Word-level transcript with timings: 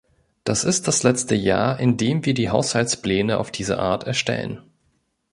Das 0.45 0.63
ist 0.63 0.87
das 0.87 1.03
letzte 1.03 1.35
Jahr, 1.35 1.79
in 1.79 1.95
dem 1.95 2.25
wir 2.25 2.33
die 2.33 2.49
Haushaltspläne 2.49 3.37
auf 3.37 3.51
diese 3.51 3.77
Art 3.77 4.03
erstellen. 4.03 4.59